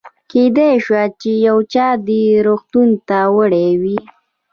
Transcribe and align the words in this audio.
کېدای 0.31 0.73
شوه 0.85 1.03
چې 1.21 1.31
یو 1.47 1.57
چا 1.73 1.87
دې 2.07 2.23
روغتون 2.47 2.89
ته 3.07 3.19
وړی 3.35 3.69
وي. 3.81 3.97